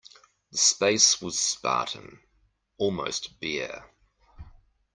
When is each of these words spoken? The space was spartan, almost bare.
The 0.51 0.57
space 0.57 1.21
was 1.21 1.37
spartan, 1.37 2.21
almost 2.79 3.39
bare. 3.39 3.91